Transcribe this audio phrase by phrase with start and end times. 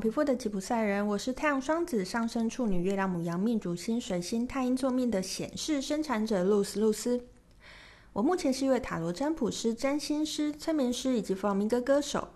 [0.00, 7.24] 皮肤的吉普赛人，我是太阳双子上升处女月亮母羊命主星水星太阴坐命的显示生产者露丝露丝。
[8.12, 12.28] 我目前是一位塔罗占卜师、占星师、催眠师以及弗朗明哥歌手。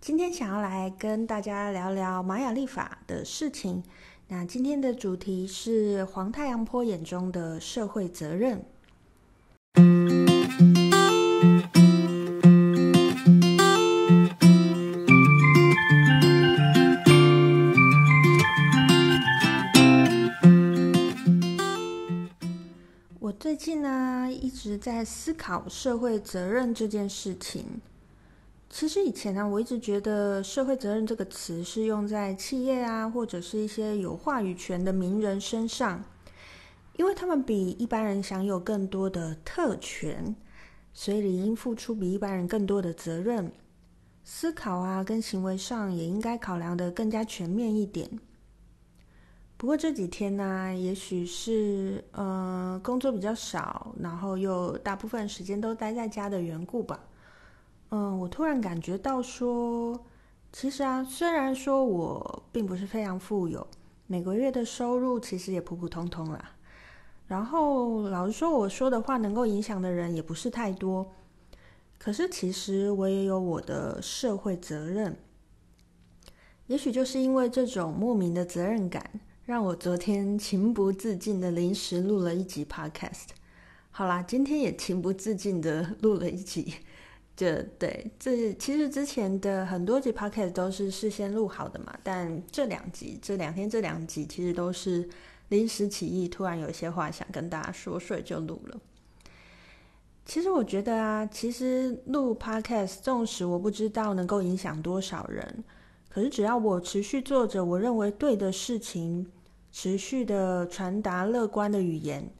[0.00, 3.82] 今天想要来跟大家聊聊玛雅历法的事情。
[4.28, 8.64] 那今天的主题是黄太阳坡眼中的社会责任。
[23.58, 27.64] 近呢，一直在思考社会责任这件事情。
[28.70, 36.04] 其实以前呢，我一直觉得“社会责任”这个词是用在企业啊，或者是一些有话语权的名人身上，
[36.96, 40.36] 因为他们比一般人享有更多的特权，
[40.94, 43.50] 所以理应付出比一般人更多的责任。
[44.22, 48.08] 思考啊，跟行为上也应该考量的更加全面一点。
[49.58, 57.00] 不过这几天呢，也许是呃工作比较少，然后又大部分时间都待在家的缘故吧。
[57.88, 60.00] 嗯，我突然感觉到说，
[60.52, 63.66] 其实啊，虽然说我并不是非常富有，
[64.06, 66.52] 每个月的收入其实也普普通通啦。
[67.26, 71.04] 然后老实说，我说的话能够影响的人也不是太多。
[71.98, 75.16] 可是其实我也有我的社会责任。
[76.68, 79.10] 也许就是因为这种莫名的责任感，
[79.48, 83.28] 让我昨天情不自禁的临时录了一集 Podcast。
[83.90, 86.74] 好啦，今天也情不自禁的 录了一集。
[87.34, 95.08] 这对，这其实之前的很多集 podcast 都是事先录好的嘛，但这两集这两天这两集其实都是
[95.48, 98.78] 临时起意，突然有一些话想跟大家说，所以就录了。
[100.26, 105.64] 其实我觉得啊，其实录 podcast，纵使我不知道能够影响多少人，
[106.10, 109.30] 可是只要我持续做着我认为对的事情，
[109.70, 112.30] 持续的传达乐观的语言。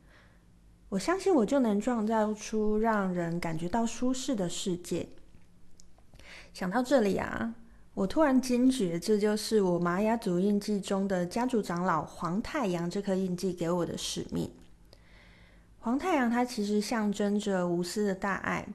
[0.89, 5.09] 我相信我就能创造出让人感觉到舒适的世界。
[6.55, 7.55] 想到这里啊，
[7.95, 14.51] 我突然惊觉，这就是我玛雅主印记中的家族长老黄太阳这颗印记给我的使命。
[15.79, 18.67] 黄太阳它其实象征着无私的大爱。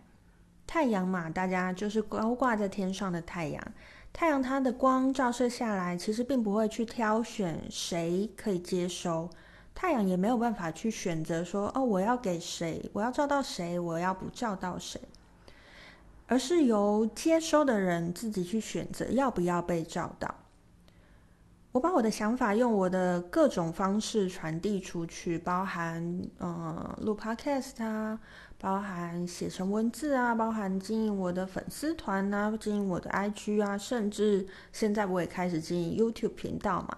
[0.65, 3.63] 太阳嘛，大家就是高挂在天上的太阳。
[4.11, 9.29] 太阳它的光照射下来，其实并不会去挑选谁可以接收。
[9.75, 15.01] 太阳也没有办法去选择说，哦，我要给谁，我要照到谁，我要不照到谁，
[16.27, 20.42] 而是由接收的人自己去选择要不要被照到。
[21.73, 28.19] 我把我的想法用我的各种方式传递出去，包含呃录 Podcast 啊，
[28.59, 36.95] 包含写成文字啊，包含经营我的粉丝团啊，经营我的 IG 啊，甚至现在我也开始经营 YouTube 频道嘛。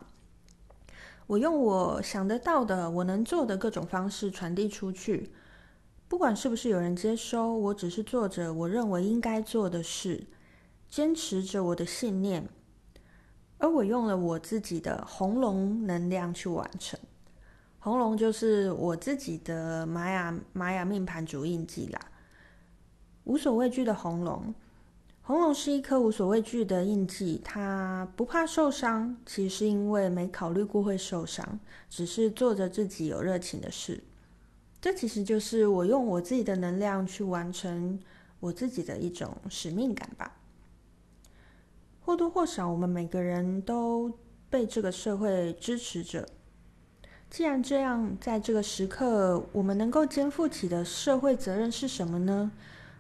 [1.28, 5.32] 我用我想得到的、我能做的各种方式传递出去，
[6.10, 10.26] 不管是不是有人接收，我只是做着我认为应该做的事，
[10.90, 12.50] 坚持着我的信念，
[13.58, 17.00] 而我用了我自己的红龙能量去完成。
[17.80, 22.00] 红龙就是我自己的玛雅玛雅命盘主印记啦，
[23.26, 24.54] 无所畏惧的红龙。
[25.22, 34.04] 红龙是一颗无所畏惧的印记，它不怕受伤，其实是因为没考虑过会受伤，只是做着自己有热情的事。
[34.80, 38.00] 这其实就是我用我自己的能量去完成
[38.40, 40.32] 我自己的一种使命感吧。
[42.06, 44.12] 或多或少，我们每个人都
[44.48, 46.28] 被这个社会支持着。
[47.32, 52.52] 既然这样，在这个时刻，我们能够肩负起的社会责任是什么呢？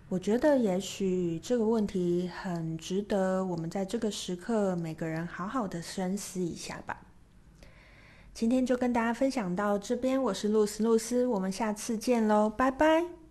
[0.09, 6.99] 我觉得也许这个问题很值得我们在这个时刻每个人好好的深思一下吧。
[8.33, 13.24] 今天就跟大家分享到这边，我是露丝露丝，我们下次见喽，拜拜。